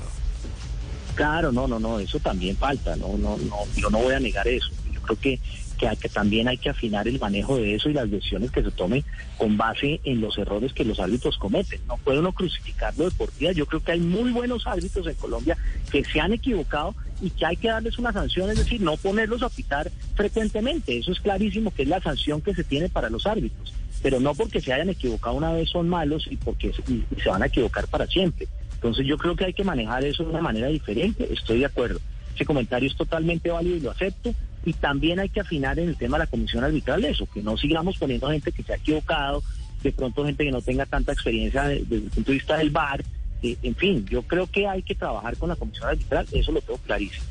Claro, 1.15 1.51
no, 1.51 1.67
no, 1.67 1.79
no, 1.79 2.00
eso 2.00 2.17
también 2.19 2.56
falta, 2.56 2.95
no, 2.95 3.17
no, 3.17 3.38
no, 3.38 3.57
yo 3.75 3.89
no 3.89 4.00
voy 4.00 4.13
a 4.13 4.21
negar 4.21 4.47
eso. 4.47 4.69
Yo 4.94 5.01
creo 5.01 5.19
que, 5.19 5.39
que, 5.79 6.09
también 6.09 6.47
hay 6.47 6.57
que 6.57 6.69
afinar 6.69 7.07
el 7.07 7.19
manejo 7.19 7.57
de 7.57 7.75
eso 7.75 7.89
y 7.89 7.93
las 7.93 8.11
decisiones 8.11 8.51
que 8.51 8.61
se 8.61 8.71
tomen 8.71 9.03
con 9.37 9.57
base 9.57 10.01
en 10.03 10.21
los 10.21 10.37
errores 10.37 10.73
que 10.73 10.85
los 10.85 10.99
árbitros 10.99 11.37
cometen. 11.37 11.79
No 11.87 11.97
puede 11.97 12.19
uno 12.19 12.33
crucificarlo 12.33 13.05
de 13.05 13.11
por 13.11 13.31
vida. 13.37 13.51
Yo 13.53 13.65
creo 13.65 13.81
que 13.81 13.93
hay 13.93 13.99
muy 13.99 14.31
buenos 14.31 14.67
árbitros 14.67 15.07
en 15.07 15.15
Colombia 15.15 15.57
que 15.91 16.03
se 16.03 16.19
han 16.19 16.33
equivocado 16.33 16.93
y 17.21 17.29
que 17.29 17.45
hay 17.45 17.55
que 17.55 17.69
darles 17.69 17.97
una 17.97 18.13
sanción, 18.13 18.49
es 18.49 18.57
decir, 18.57 18.81
no 18.81 18.97
ponerlos 18.97 19.41
a 19.41 19.49
pitar 19.49 19.89
frecuentemente. 20.15 20.97
Eso 20.97 21.11
es 21.11 21.19
clarísimo 21.19 21.73
que 21.73 21.83
es 21.83 21.89
la 21.89 22.01
sanción 22.01 22.41
que 22.41 22.53
se 22.53 22.63
tiene 22.63 22.89
para 22.89 23.09
los 23.09 23.25
árbitros. 23.25 23.73
Pero 24.01 24.19
no 24.19 24.33
porque 24.35 24.61
se 24.61 24.71
hayan 24.73 24.89
equivocado 24.89 25.35
una 25.35 25.51
vez 25.51 25.69
son 25.69 25.89
malos 25.89 26.27
y 26.29 26.37
porque 26.37 26.71
y 26.87 27.21
se 27.21 27.29
van 27.29 27.43
a 27.43 27.47
equivocar 27.47 27.87
para 27.87 28.07
siempre. 28.07 28.47
Entonces 28.75 29.05
yo 29.05 29.17
creo 29.17 29.35
que 29.35 29.45
hay 29.45 29.53
que 29.53 29.65
manejar 29.65 30.05
eso 30.05 30.23
de 30.23 30.29
una 30.29 30.41
manera 30.41 30.67
diferente, 30.67 31.27
estoy 31.33 31.59
de 31.59 31.65
acuerdo. 31.65 31.99
Ese 32.33 32.45
comentario 32.45 32.87
es 32.87 32.95
totalmente 32.95 33.51
válido 33.51 33.75
y 33.75 33.81
lo 33.81 33.92
acepto. 33.92 34.33
Y 34.66 34.73
también 34.73 35.19
hay 35.19 35.30
que 35.30 35.39
afinar 35.39 35.80
en 35.80 35.89
el 35.89 35.95
tema 35.95 36.18
de 36.18 36.25
la 36.25 36.30
comisión 36.30 36.63
arbitral 36.63 37.04
eso, 37.06 37.28
que 37.33 37.42
no 37.42 37.57
sigamos 37.57 37.97
poniendo 37.97 38.30
gente 38.30 38.51
que 38.51 38.61
se 38.63 38.73
ha 38.73 38.75
equivocado, 38.75 39.42
de 39.83 39.92
pronto 39.92 40.25
gente 40.25 40.44
que 40.44 40.51
no 40.51 40.61
tenga 40.61 40.85
tanta 40.85 41.13
experiencia 41.13 41.63
de- 41.63 41.80
desde 41.80 41.95
el 42.06 42.11
punto 42.11 42.31
de 42.31 42.37
vista 42.37 42.57
del 42.57 42.69
VAR. 42.69 43.04
eh, 43.42 43.56
en 43.63 43.73
fin, 43.75 44.06
yo 44.09 44.21
creo 44.23 44.47
que 44.47 44.68
hay 44.68 44.83
que 44.83 44.95
trabajar 44.95 45.37
con 45.37 45.47
la 45.47 45.56
comisión 45.56 45.87
arbitral, 45.87 46.25
eso 46.33 46.51
lo 46.51 46.59
tengo 46.59 46.78
clarísimo. 46.80 47.23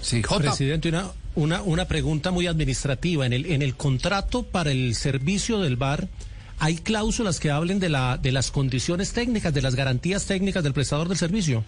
Sí, 0.00 0.20
Presidente, 0.20 0.88
una, 0.88 1.06
una, 1.36 1.62
una 1.62 1.84
pregunta 1.86 2.32
muy 2.32 2.48
administrativa. 2.48 3.24
En 3.24 3.32
el, 3.32 3.46
en 3.46 3.62
el 3.62 3.76
contrato 3.76 4.42
para 4.42 4.72
el 4.72 4.96
servicio 4.96 5.60
del 5.60 5.76
bar, 5.76 6.08
¿hay 6.58 6.76
cláusulas 6.78 7.38
que 7.38 7.52
hablen 7.52 7.78
de, 7.78 7.88
la, 7.88 8.18
de 8.18 8.32
las 8.32 8.50
condiciones 8.50 9.12
técnicas, 9.12 9.54
de 9.54 9.62
las 9.62 9.76
garantías 9.76 10.26
técnicas 10.26 10.64
del 10.64 10.72
prestador 10.72 11.08
del 11.08 11.18
servicio? 11.18 11.62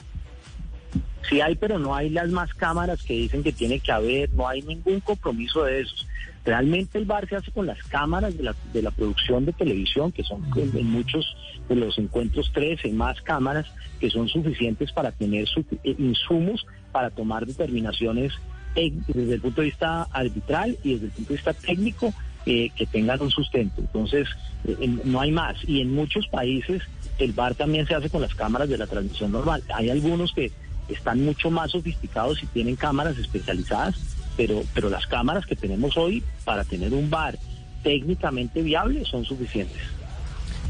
Sí 1.31 1.41
hay, 1.41 1.55
pero 1.55 1.79
no 1.79 1.95
hay 1.95 2.11
las 2.11 2.29
más 2.31 2.53
cámaras 2.55 3.03
que 3.03 3.15
dicen 3.15 3.43
que 3.43 3.53
tiene 3.53 3.79
que 3.81 3.93
haber, 3.93 4.31
no 4.35 4.47
hay 4.49 4.61
ningún 4.63 5.01
compromiso 5.01 5.65
de 5.65 5.81
esos. 5.83 6.07
Realmente 6.45 6.99
el 6.99 7.05
bar 7.05 7.29
se 7.29 7.37
hace 7.37 7.51
con 7.53 7.67
las 7.67 7.81
cámaras 7.85 8.37
de 8.37 8.43
la, 8.43 8.55
de 8.73 8.83
la 8.83 8.91
producción 8.91 9.45
de 9.47 9.53
televisión, 9.53 10.11
que 10.11 10.25
son 10.25 10.45
en, 10.57 10.87
muchos 10.91 11.37
de 11.69 11.77
los 11.77 11.97
encuentros 11.99 12.51
13 12.53 12.91
más 12.93 13.21
cámaras, 13.23 13.67
que 14.01 14.11
son 14.11 14.29
suficientes 14.29 14.91
para 14.93 15.13
tener 15.13 15.47
su- 15.47 15.65
eh, 15.85 15.95
insumos 15.99 16.67
para 16.93 17.11
tomar 17.11 17.47
determinaciones 17.47 18.33
desde 18.75 19.35
el 19.35 19.41
punto 19.41 19.61
de 19.61 19.67
vista 19.69 20.03
arbitral 20.13 20.77
y 20.83 20.95
desde 20.95 21.07
el 21.07 21.13
punto 21.13 21.29
de 21.29 21.35
vista 21.37 21.53
técnico 21.55 22.13
eh, 22.47 22.71
que 22.75 22.87
tengan 22.87 23.21
un 23.21 23.31
sustento. 23.31 23.81
Entonces, 23.83 24.27
eh, 24.67 24.97
no 25.05 25.21
hay 25.21 25.31
más. 25.31 25.57
Y 25.69 25.81
en 25.81 25.95
muchos 25.95 26.27
países 26.29 26.83
el 27.19 27.33
bar 27.33 27.55
también 27.55 27.87
se 27.87 27.95
hace 27.95 28.09
con 28.09 28.23
las 28.23 28.35
cámaras 28.35 28.69
de 28.69 28.79
la 28.79 28.87
transmisión 28.87 29.31
normal. 29.33 29.63
Hay 29.75 29.91
algunos 29.91 30.33
que 30.33 30.51
están 30.91 31.25
mucho 31.25 31.51
más 31.51 31.71
sofisticados 31.71 32.43
y 32.43 32.47
tienen 32.47 32.77
cámaras 32.77 33.17
especializadas, 33.19 33.95
pero, 34.37 34.63
pero 34.75 34.91
las 34.91 35.07
cámaras 35.07 35.47
que 35.47 35.57
tenemos 35.57 35.97
hoy 35.97 36.23
para 36.45 36.65
tener 36.65 36.93
un 36.93 37.11
bar 37.11 37.39
técnicamente 37.83 38.63
viable 38.63 39.05
son 39.05 39.25
suficientes. 39.25 39.81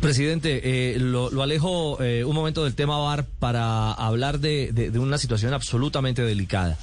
Presidente, 0.01 0.95
eh, 0.95 0.99
lo, 0.99 1.29
alejo 1.43 2.03
eh, 2.03 2.25
un 2.25 2.35
momento 2.35 2.65
del 2.65 2.75
tema 2.75 2.97
VAR 2.99 3.27
para 3.39 3.93
hablar 3.93 4.39
de, 4.41 4.73
de- 4.73 4.99
una 4.99 5.19
situación 5.19 5.53
absolutamente 5.53 6.23
delicada. 6.23 6.79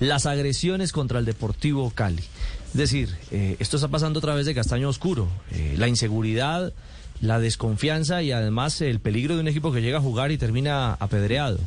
Las 0.00 0.24
agresiones 0.24 0.90
contra 0.90 1.18
el 1.18 1.26
Deportivo 1.26 1.90
Cali. 1.94 2.22
Es 2.68 2.74
decir, 2.78 3.10
eh, 3.30 3.56
esto 3.58 3.76
está 3.76 3.88
pasando 3.88 4.20
a 4.20 4.22
través 4.22 4.46
de 4.46 4.54
Castaño 4.54 4.88
Oscuro. 4.88 5.28
Eh, 5.50 5.74
la 5.76 5.86
inseguridad, 5.86 6.72
la 7.20 7.38
desconfianza 7.40 8.22
y 8.22 8.32
además 8.32 8.80
el 8.80 9.00
peligro 9.00 9.34
de 9.34 9.42
un 9.42 9.48
equipo 9.48 9.70
que 9.70 9.82
llega 9.82 9.98
a 9.98 10.00
jugar 10.00 10.32
y 10.32 10.38
termina 10.38 10.94
apedreado. 10.94 11.58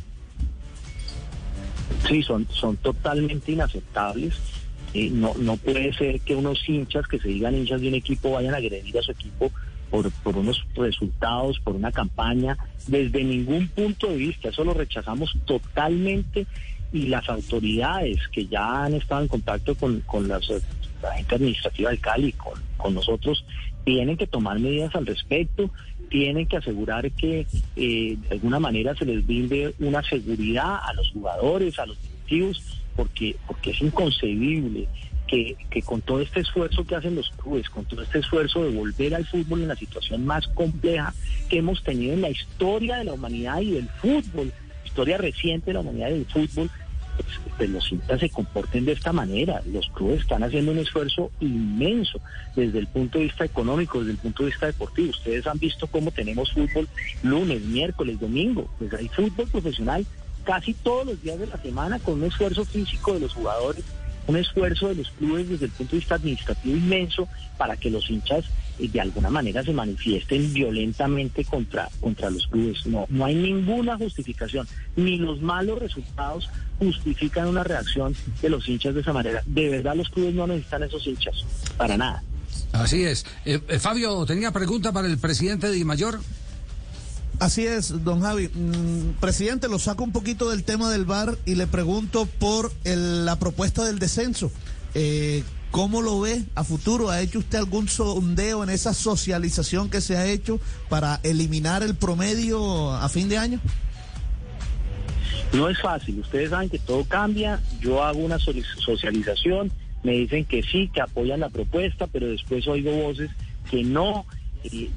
Sí, 2.08 2.22
son, 2.22 2.46
son 2.50 2.76
totalmente 2.76 3.52
inaceptables. 3.52 4.34
Eh, 4.94 5.10
no, 5.10 5.34
no 5.38 5.56
puede 5.56 5.92
ser 5.92 6.20
que 6.20 6.34
unos 6.34 6.66
hinchas 6.68 7.06
que 7.06 7.18
se 7.18 7.28
digan 7.28 7.54
hinchas 7.54 7.80
de 7.80 7.88
un 7.88 7.94
equipo 7.94 8.32
vayan 8.32 8.54
a 8.54 8.58
agredir 8.58 8.96
a 8.98 9.02
su 9.02 9.12
equipo 9.12 9.52
por, 9.90 10.10
por 10.22 10.36
unos 10.36 10.64
resultados, 10.74 11.58
por 11.60 11.74
una 11.74 11.92
campaña, 11.92 12.56
desde 12.86 13.24
ningún 13.24 13.68
punto 13.68 14.08
de 14.08 14.16
vista. 14.16 14.48
Eso 14.48 14.64
lo 14.64 14.74
rechazamos 14.74 15.36
totalmente 15.44 16.46
y 16.92 17.06
las 17.06 17.28
autoridades 17.28 18.18
que 18.32 18.46
ya 18.46 18.84
han 18.84 18.94
estado 18.94 19.22
en 19.22 19.28
contacto 19.28 19.74
con, 19.74 20.00
con 20.00 20.28
las, 20.28 20.48
la 21.02 21.12
gente 21.14 21.34
administrativa 21.34 21.90
del 21.90 22.00
Cali, 22.00 22.32
con, 22.32 22.54
con 22.76 22.94
nosotros, 22.94 23.44
tienen 23.84 24.16
que 24.16 24.26
tomar 24.26 24.58
medidas 24.58 24.94
al 24.94 25.06
respecto, 25.06 25.70
tienen 26.08 26.46
que 26.46 26.56
asegurar 26.56 27.10
que 27.12 27.46
eh, 27.76 28.16
de 28.16 28.28
alguna 28.30 28.60
manera 28.60 28.94
se 28.94 29.04
les 29.04 29.26
brinde 29.26 29.74
una 29.78 30.02
seguridad 30.02 30.78
a 30.82 30.92
los 30.94 31.10
jugadores, 31.10 31.78
a 31.78 31.86
los 31.86 32.00
directivos, 32.00 32.82
porque, 32.94 33.36
porque 33.46 33.70
es 33.70 33.80
inconcebible 33.80 34.88
que, 35.26 35.56
que, 35.70 35.82
con 35.82 36.00
todo 36.00 36.20
este 36.20 36.40
esfuerzo 36.40 36.84
que 36.84 36.94
hacen 36.94 37.16
los 37.16 37.28
clubes, 37.30 37.68
con 37.68 37.84
todo 37.84 38.02
este 38.02 38.20
esfuerzo 38.20 38.64
de 38.64 38.70
volver 38.70 39.14
al 39.14 39.26
fútbol 39.26 39.62
en 39.62 39.68
la 39.68 39.76
situación 39.76 40.24
más 40.24 40.46
compleja 40.48 41.12
que 41.48 41.58
hemos 41.58 41.82
tenido 41.82 42.14
en 42.14 42.22
la 42.22 42.30
historia 42.30 42.96
de 42.98 43.04
la 43.04 43.12
humanidad 43.12 43.60
y 43.60 43.72
del 43.72 43.88
fútbol, 43.88 44.52
historia 44.84 45.18
reciente 45.18 45.66
de 45.66 45.74
la 45.74 45.80
humanidad 45.80 46.08
y 46.10 46.12
del 46.12 46.26
fútbol, 46.26 46.70
pues, 47.56 47.70
los 47.70 47.90
hinchas 47.90 48.20
se 48.20 48.30
comporten 48.30 48.84
de 48.84 48.92
esta 48.92 49.12
manera. 49.12 49.62
Los 49.66 49.88
clubes 49.90 50.20
están 50.20 50.42
haciendo 50.42 50.72
un 50.72 50.78
esfuerzo 50.78 51.30
inmenso 51.40 52.20
desde 52.54 52.78
el 52.78 52.86
punto 52.86 53.18
de 53.18 53.24
vista 53.24 53.44
económico, 53.44 53.98
desde 54.00 54.12
el 54.12 54.18
punto 54.18 54.42
de 54.42 54.50
vista 54.50 54.66
deportivo. 54.66 55.10
Ustedes 55.10 55.46
han 55.46 55.58
visto 55.58 55.86
cómo 55.86 56.10
tenemos 56.10 56.52
fútbol 56.52 56.88
lunes, 57.22 57.62
miércoles, 57.62 58.20
domingo. 58.20 58.68
Pues 58.78 58.92
hay 58.94 59.08
fútbol 59.08 59.48
profesional 59.48 60.06
casi 60.44 60.74
todos 60.74 61.06
los 61.06 61.22
días 61.22 61.38
de 61.38 61.46
la 61.46 61.56
semana 61.58 61.98
con 61.98 62.14
un 62.14 62.24
esfuerzo 62.24 62.64
físico 62.64 63.14
de 63.14 63.20
los 63.20 63.34
jugadores 63.34 63.84
un 64.26 64.36
esfuerzo 64.36 64.88
de 64.88 64.96
los 64.96 65.10
clubes 65.10 65.48
desde 65.48 65.66
el 65.66 65.70
punto 65.72 65.92
de 65.92 65.98
vista 65.98 66.14
administrativo 66.16 66.76
inmenso 66.76 67.28
para 67.56 67.76
que 67.76 67.90
los 67.90 68.08
hinchas 68.10 68.44
eh, 68.78 68.88
de 68.88 69.00
alguna 69.00 69.30
manera 69.30 69.62
se 69.62 69.72
manifiesten 69.72 70.52
violentamente 70.52 71.44
contra, 71.44 71.88
contra 72.00 72.30
los 72.30 72.46
clubes. 72.46 72.86
No, 72.86 73.06
no 73.08 73.24
hay 73.24 73.34
ninguna 73.34 73.96
justificación, 73.96 74.66
ni 74.96 75.18
los 75.18 75.40
malos 75.40 75.78
resultados 75.78 76.48
justifican 76.78 77.48
una 77.48 77.64
reacción 77.64 78.14
de 78.42 78.48
los 78.48 78.68
hinchas 78.68 78.94
de 78.94 79.00
esa 79.00 79.12
manera. 79.12 79.42
De 79.46 79.68
verdad 79.68 79.94
los 79.96 80.08
clubes 80.10 80.34
no 80.34 80.46
necesitan 80.46 80.82
esos 80.82 81.06
hinchas, 81.06 81.44
para 81.76 81.96
nada. 81.96 82.22
Así 82.72 83.04
es. 83.04 83.24
Eh, 83.44 83.60
eh, 83.68 83.78
Fabio, 83.78 84.24
¿tenía 84.26 84.50
pregunta 84.50 84.92
para 84.92 85.08
el 85.08 85.18
presidente 85.18 85.70
de 85.70 85.84
Mayor? 85.84 86.20
Así 87.38 87.66
es, 87.66 88.02
don 88.04 88.22
Javi. 88.22 88.48
Mm, 88.48 89.20
presidente, 89.20 89.68
lo 89.68 89.78
saco 89.78 90.04
un 90.04 90.12
poquito 90.12 90.48
del 90.50 90.64
tema 90.64 90.90
del 90.90 91.04
VAR 91.04 91.36
y 91.44 91.54
le 91.54 91.66
pregunto 91.66 92.26
por 92.26 92.72
el- 92.84 93.26
la 93.26 93.38
propuesta 93.38 93.84
del 93.84 93.98
descenso. 93.98 94.50
Eh, 94.94 95.42
¿Cómo 95.70 96.00
lo 96.00 96.20
ve 96.20 96.44
a 96.54 96.64
futuro? 96.64 97.10
¿Ha 97.10 97.20
hecho 97.20 97.40
usted 97.40 97.58
algún 97.58 97.88
sondeo 97.88 98.62
en 98.62 98.70
esa 98.70 98.94
socialización 98.94 99.90
que 99.90 100.00
se 100.00 100.16
ha 100.16 100.24
hecho 100.24 100.58
para 100.88 101.20
eliminar 101.22 101.82
el 101.82 101.94
promedio 101.96 102.92
a 102.94 103.06
fin 103.10 103.28
de 103.28 103.36
año? 103.36 103.60
No 105.52 105.68
es 105.68 105.78
fácil, 105.78 106.20
ustedes 106.20 106.50
saben 106.50 106.70
que 106.70 106.78
todo 106.78 107.04
cambia, 107.04 107.60
yo 107.80 108.02
hago 108.02 108.20
una 108.20 108.38
socialización, 108.38 109.70
me 110.02 110.12
dicen 110.12 110.44
que 110.46 110.62
sí, 110.62 110.88
que 110.94 111.02
apoyan 111.02 111.40
la 111.40 111.50
propuesta, 111.50 112.06
pero 112.06 112.26
después 112.28 112.66
oigo 112.68 112.92
voces 112.92 113.30
que 113.70 113.82
no. 113.84 114.24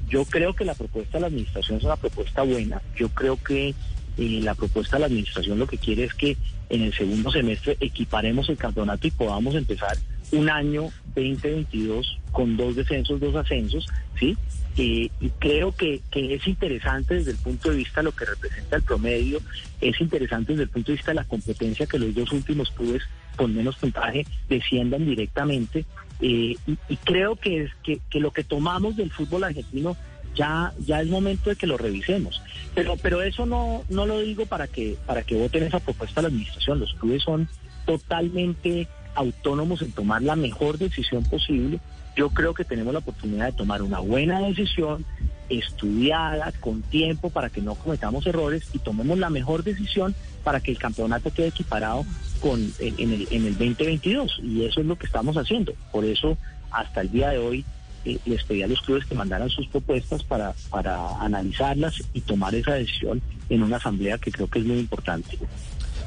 Yo 0.08 0.24
creo 0.24 0.54
que 0.54 0.64
la 0.64 0.74
propuesta 0.74 1.18
de 1.18 1.22
la 1.22 1.26
administración 1.28 1.78
es 1.78 1.84
una 1.84 1.96
propuesta 1.96 2.42
buena, 2.42 2.82
yo 2.96 3.08
creo 3.10 3.36
que 3.42 3.74
eh, 4.16 4.40
la 4.42 4.54
propuesta 4.54 4.96
de 4.96 5.00
la 5.00 5.06
administración 5.06 5.58
lo 5.58 5.66
que 5.66 5.78
quiere 5.78 6.04
es 6.04 6.14
que 6.14 6.36
en 6.68 6.82
el 6.82 6.92
segundo 6.92 7.30
semestre 7.30 7.76
equiparemos 7.80 8.48
el 8.48 8.56
campeonato 8.56 9.06
y 9.06 9.10
podamos 9.10 9.54
empezar 9.54 9.96
un 10.32 10.48
año 10.48 10.90
2022 11.14 12.18
con 12.32 12.56
dos 12.56 12.76
descensos, 12.76 13.20
dos 13.20 13.34
ascensos, 13.34 13.86
¿sí? 14.18 14.36
Eh, 14.76 15.10
y 15.20 15.28
creo 15.38 15.74
que, 15.74 16.00
es 16.12 16.46
interesante 16.46 17.14
desde 17.14 17.32
el 17.32 17.36
punto 17.38 17.70
de 17.70 17.76
vista 17.76 18.00
de 18.00 18.04
lo 18.04 18.12
que 18.12 18.24
representa 18.24 18.76
el 18.76 18.82
promedio, 18.82 19.40
es 19.80 20.00
interesante 20.00 20.52
desde 20.52 20.64
el 20.64 20.68
punto 20.70 20.92
de 20.92 20.96
vista 20.96 21.10
de 21.10 21.16
la 21.16 21.24
competencia 21.24 21.86
que 21.86 21.98
los 21.98 22.14
dos 22.14 22.30
últimos 22.32 22.70
clubes 22.70 23.02
con 23.36 23.54
menos 23.54 23.76
puntaje 23.76 24.26
desciendan 24.48 25.04
directamente. 25.04 25.84
eh, 26.20 26.56
y, 26.66 26.96
creo 27.04 27.36
que, 27.36 27.64
es, 27.64 27.70
que, 27.82 28.00
que 28.10 28.20
lo 28.20 28.30
que 28.32 28.44
tomamos 28.44 28.96
del 28.96 29.10
fútbol 29.10 29.44
argentino 29.44 29.96
ya, 30.34 30.72
ya 30.86 31.00
es 31.00 31.08
momento 31.08 31.50
de 31.50 31.56
que 31.56 31.66
lo 31.66 31.76
revisemos. 31.76 32.40
Pero, 32.74 32.96
pero 32.96 33.22
eso 33.22 33.46
no, 33.46 33.84
no 33.88 34.06
lo 34.06 34.20
digo 34.20 34.46
para 34.46 34.68
que, 34.68 34.96
para 35.06 35.22
que 35.22 35.34
voten 35.34 35.64
esa 35.64 35.80
propuesta 35.80 36.20
a 36.20 36.22
la 36.22 36.28
administración. 36.28 36.80
Los 36.80 36.94
clubes 36.94 37.22
son 37.22 37.48
totalmente 37.86 38.88
autónomos 39.14 39.82
en 39.82 39.92
tomar 39.92 40.22
la 40.22 40.36
mejor 40.36 40.78
decisión 40.78 41.24
posible. 41.24 41.80
Yo 42.16 42.30
creo 42.30 42.54
que 42.54 42.64
tenemos 42.64 42.92
la 42.92 42.98
oportunidad 42.98 43.46
de 43.46 43.52
tomar 43.52 43.82
una 43.82 44.00
buena 44.00 44.40
decisión, 44.40 45.04
estudiada, 45.48 46.52
con 46.60 46.82
tiempo, 46.82 47.30
para 47.30 47.50
que 47.50 47.60
no 47.60 47.74
cometamos 47.74 48.26
errores 48.26 48.68
y 48.72 48.78
tomemos 48.78 49.18
la 49.18 49.30
mejor 49.30 49.64
decisión 49.64 50.14
para 50.44 50.60
que 50.60 50.70
el 50.70 50.78
campeonato 50.78 51.32
quede 51.32 51.48
equiparado 51.48 52.04
con 52.40 52.60
en, 52.78 53.12
el, 53.12 53.28
en 53.30 53.46
el 53.46 53.52
2022. 53.58 54.40
Y 54.42 54.64
eso 54.64 54.80
es 54.80 54.86
lo 54.86 54.96
que 54.96 55.06
estamos 55.06 55.36
haciendo. 55.36 55.72
Por 55.92 56.04
eso, 56.04 56.36
hasta 56.70 57.00
el 57.00 57.10
día 57.10 57.30
de 57.30 57.38
hoy, 57.38 57.64
eh, 58.04 58.18
les 58.24 58.42
pedí 58.44 58.62
a 58.62 58.66
los 58.66 58.80
clubes 58.80 59.04
que 59.04 59.14
mandaran 59.14 59.50
sus 59.50 59.66
propuestas 59.68 60.22
para, 60.24 60.54
para 60.70 61.20
analizarlas 61.20 62.02
y 62.14 62.22
tomar 62.22 62.54
esa 62.54 62.74
decisión 62.74 63.20
en 63.50 63.62
una 63.62 63.76
asamblea 63.76 64.16
que 64.16 64.32
creo 64.32 64.48
que 64.48 64.60
es 64.60 64.64
muy 64.64 64.78
importante. 64.78 65.38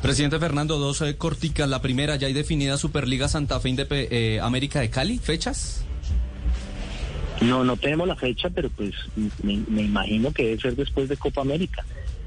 Presidente 0.03 0.37
Fernando, 0.37 0.77
dos 0.77 1.01
eh, 1.01 1.15
corticas. 1.17 1.67
La 1.67 1.81
primera, 1.81 2.15
ya 2.17 2.27
hay 2.27 2.33
definida 2.33 2.77
Superliga 2.77 3.27
Santa 3.27 3.59
Fe 3.59 3.69
Indepe- 3.69 4.07
eh, 4.11 4.39
América 4.41 4.81
de 4.81 4.89
Cali. 4.91 5.17
¿Fechas? 5.17 5.83
No, 7.41 7.63
no 7.63 7.75
tenemos 7.77 8.07
la 8.07 8.15
fecha, 8.15 8.49
pero 8.51 8.69
pues 8.69 8.93
me, 9.41 9.57
me 9.67 9.81
imagino 9.81 10.31
que 10.31 10.43
debe 10.43 10.61
ser 10.61 10.75
después 10.75 11.09
de 11.09 11.17
Copa 11.17 11.41
América. 11.41 11.83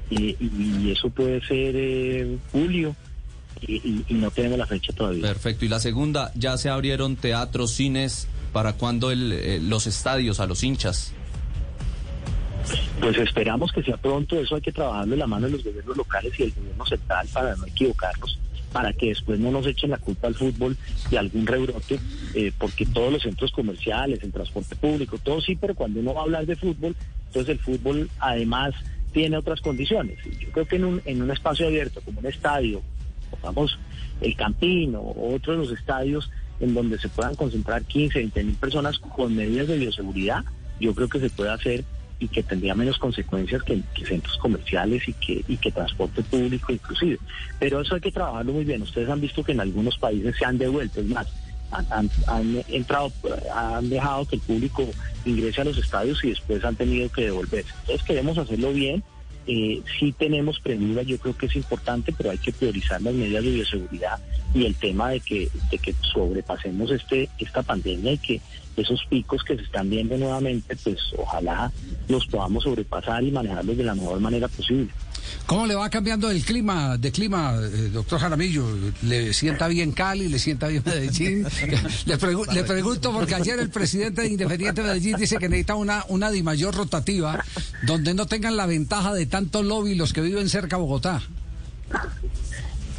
Y, 0.09 0.35
y- 0.39 0.81
y 0.83 0.91
eso 0.91 1.09
puede 1.09 1.39
ser 1.45 1.75
eh, 1.77 2.37
julio 2.51 2.95
y, 3.61 4.03
y- 4.07 4.13
no 4.15 4.31
tenemos 4.31 4.57
la 4.57 4.65
fecha 4.67 4.91
todavía. 4.93 5.21
Perfecto. 5.21 5.63
Y 5.65 5.69
la 5.69 5.79
segunda, 5.79 6.31
ya 6.35 6.57
se 6.57 6.69
abrieron 6.69 7.15
teatros, 7.15 7.71
cines. 7.71 8.27
¿Para 8.53 8.73
cuándo 8.73 9.11
el, 9.11 9.31
eh, 9.33 9.59
los 9.61 9.85
estadios 9.87 10.39
a 10.39 10.47
los 10.47 10.63
hinchas? 10.63 11.13
Pues 12.99 13.17
esperamos 13.17 13.71
que 13.71 13.83
sea 13.83 13.97
pronto, 13.97 14.39
eso 14.39 14.55
hay 14.55 14.61
que 14.61 14.71
trabajarlo 14.71 15.13
en 15.13 15.19
la 15.19 15.27
mano 15.27 15.45
de 15.45 15.53
los 15.53 15.63
gobiernos 15.63 15.97
locales 15.97 16.33
y 16.39 16.43
del 16.43 16.53
gobierno 16.53 16.85
central 16.85 17.27
para 17.31 17.55
no 17.55 17.65
equivocarnos, 17.65 18.39
para 18.73 18.91
que 18.91 19.09
después 19.09 19.39
no 19.39 19.51
nos 19.51 19.67
echen 19.67 19.91
la 19.91 19.97
culpa 19.97 20.27
al 20.27 20.35
fútbol 20.35 20.75
de 21.09 21.17
algún 21.17 21.45
rebrote, 21.45 21.99
eh, 22.33 22.51
porque 22.57 22.85
todos 22.87 23.13
los 23.13 23.21
centros 23.21 23.51
comerciales, 23.51 24.23
el 24.23 24.31
transporte 24.31 24.75
público, 24.75 25.19
todo 25.19 25.41
sí, 25.41 25.55
pero 25.55 25.75
cuando 25.75 25.99
uno 25.99 26.15
va 26.15 26.21
a 26.21 26.23
hablar 26.23 26.45
de 26.45 26.55
fútbol, 26.55 26.95
entonces 27.27 27.49
el 27.49 27.59
fútbol 27.59 28.09
además 28.19 28.73
tiene 29.13 29.37
otras 29.37 29.61
condiciones. 29.61 30.17
Y 30.25 30.45
Yo 30.45 30.51
creo 30.51 30.67
que 30.67 30.75
en 30.77 30.85
un, 30.85 31.01
en 31.05 31.21
un 31.21 31.31
espacio 31.31 31.67
abierto, 31.67 32.01
como 32.01 32.19
un 32.19 32.25
estadio, 32.25 32.81
pongamos 33.29 33.77
el 34.21 34.35
Campino 34.35 34.99
o 35.01 35.35
otros 35.35 35.57
de 35.57 35.63
los 35.67 35.79
estadios 35.79 36.31
en 36.59 36.73
donde 36.73 36.97
se 36.97 37.09
puedan 37.09 37.35
concentrar 37.35 37.83
15, 37.83 38.17
20 38.17 38.43
mil 38.43 38.55
personas 38.55 38.97
con 38.97 39.35
medidas 39.35 39.67
de 39.67 39.77
bioseguridad, 39.77 40.43
yo 40.79 40.93
creo 40.95 41.07
que 41.07 41.19
se 41.19 41.29
puede 41.29 41.51
hacer 41.51 41.83
y 42.19 42.27
que 42.27 42.43
tendría 42.43 42.73
menos 42.75 42.97
consecuencias 42.97 43.61
que, 43.63 43.81
centros 44.07 44.37
comerciales 44.37 45.07
y 45.07 45.13
que, 45.13 45.43
y 45.47 45.57
que 45.57 45.71
transporte 45.71 46.23
público 46.23 46.73
inclusive. 46.73 47.19
Pero 47.59 47.81
eso 47.81 47.95
hay 47.95 48.01
que 48.01 48.11
trabajarlo 48.11 48.53
muy 48.53 48.65
bien. 48.65 48.81
Ustedes 48.81 49.09
han 49.09 49.21
visto 49.21 49.43
que 49.43 49.51
en 49.51 49.59
algunos 49.59 49.97
países 49.97 50.35
se 50.37 50.45
han 50.45 50.57
devuelto, 50.57 51.01
es 51.01 51.07
más, 51.07 51.27
han- 51.71 52.09
han 52.27 52.63
entrado, 52.69 53.11
han 53.53 53.89
dejado 53.89 54.25
que 54.25 54.37
el 54.37 54.41
público 54.41 54.85
ingrese 55.25 55.61
a 55.61 55.65
los 55.65 55.77
estadios 55.77 56.23
y 56.23 56.29
después 56.29 56.63
han 56.65 56.75
tenido 56.75 57.09
que 57.09 57.23
devolverse. 57.25 57.69
Entonces 57.81 58.03
queremos 58.07 58.37
hacerlo 58.37 58.71
bien. 58.73 59.03
Eh, 59.47 59.81
sí 59.97 60.11
tenemos 60.11 60.59
premura, 60.59 61.03
yo 61.03 61.17
creo 61.17 61.35
que 61.37 61.45
es 61.45 61.55
importante, 61.55 62.13
pero 62.15 62.31
hay 62.31 62.37
que 62.37 62.51
priorizar 62.51 63.01
las 63.01 63.13
medidas 63.13 63.43
de 63.43 63.51
bioseguridad 63.51 64.19
y 64.53 64.65
el 64.65 64.75
tema 64.75 65.09
de 65.11 65.21
que, 65.21 65.49
de 65.71 65.77
que 65.77 65.95
sobrepasemos 66.13 66.91
este 66.91 67.29
esta 67.39 67.63
pandemia 67.63 68.13
y 68.13 68.17
que 68.17 68.41
esos 68.75 69.03
picos 69.09 69.43
que 69.43 69.55
se 69.55 69.63
están 69.63 69.89
viendo 69.89 70.17
nuevamente, 70.17 70.75
pues 70.83 70.99
ojalá 71.17 71.71
los 72.07 72.27
podamos 72.27 72.63
sobrepasar 72.63 73.23
y 73.23 73.31
manejarlos 73.31 73.77
de 73.77 73.83
la 73.83 73.95
mejor 73.95 74.19
manera 74.19 74.47
posible. 74.47 74.89
¿Cómo 75.45 75.65
le 75.65 75.75
va 75.75 75.89
cambiando 75.89 76.29
el 76.29 76.43
clima, 76.43 76.97
de 76.97 77.09
clima, 77.11 77.55
eh, 77.61 77.89
doctor 77.93 78.19
Jaramillo? 78.19 78.65
¿Le 79.03 79.33
sienta 79.33 79.67
bien 79.69 79.93
Cali? 79.93 80.27
¿Le 80.27 80.39
sienta 80.39 80.67
bien 80.67 80.83
Medellín? 80.85 81.43
le, 82.05 82.17
pregu- 82.19 82.51
le 82.53 82.63
pregunto 82.65 83.13
porque 83.13 83.35
ayer 83.35 83.57
el 83.59 83.69
presidente 83.69 84.23
de 84.23 84.27
Independiente 84.29 84.81
Medellín 84.83 85.15
dice 85.15 85.37
que 85.37 85.47
necesita 85.47 85.75
una, 85.75 86.03
una 86.09 86.31
di 86.31 86.43
mayor 86.43 86.75
rotativa 86.75 87.41
donde 87.83 88.13
no 88.13 88.25
tengan 88.25 88.57
la 88.57 88.65
ventaja 88.65 89.13
de 89.13 89.25
tanto 89.25 89.63
lobby 89.63 89.95
los 89.95 90.11
que 90.11 90.19
viven 90.21 90.49
cerca 90.49 90.75
a 90.75 90.79
Bogotá. 90.79 91.21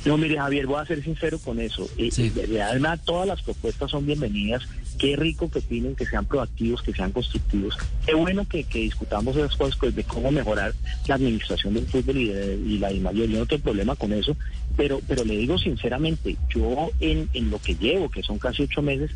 No, 0.07 0.17
mire, 0.17 0.39
Javier, 0.39 0.67
voy 0.67 0.81
a 0.81 0.87
ser 0.87 1.05
sincero 1.05 1.39
con 1.39 1.61
eso. 1.61 1.87
Eh, 1.99 2.09
eh, 2.17 2.31
de- 2.31 2.63
Además, 2.63 3.01
todas 3.05 3.27
las 3.29 3.43
propuestas 3.43 3.91
son 3.91 4.07
bienvenidas. 4.07 4.63
Qué 4.99 5.17
rico 5.17 5.51
que 5.51 5.61
opinen, 5.61 5.95
que 5.95 6.07
sean 6.07 6.27
proactivos, 6.27 6.83
que 6.83 6.93
sean 6.93 7.13
constructivos. 7.13 7.77
Qué 8.05 8.15
bueno 8.15 8.47
que, 8.49 8.65
que 8.65 8.81
discutamos 8.81 9.37
esas 9.37 9.57
cosas 9.57 9.77
pues, 9.79 9.95
de 9.95 10.05
cómo 10.05 10.31
mejorar 10.33 10.75
la 11.07 11.15
administración 11.15 11.75
del 11.75 11.87
fútbol 11.87 12.17
y, 12.17 12.29
de, 12.29 12.57
y 12.57 12.79
la 12.79 12.91
mayoría. 12.91 13.35
Yo 13.35 13.39
no 13.41 13.47
tengo 13.47 13.63
problema 13.63 13.95
con 13.95 14.13
eso, 14.13 14.37
pero, 14.77 15.01
pero 15.07 15.25
le 15.25 15.37
digo 15.37 15.57
sinceramente, 15.59 16.37
yo 16.55 16.91
en, 17.01 17.29
en 17.33 17.51
lo 17.51 17.61
que 17.61 17.75
llevo, 17.77 18.11
que 18.11 18.23
son 18.23 18.39
casi 18.39 18.65
ocho 18.65 18.83
meses, 18.83 19.11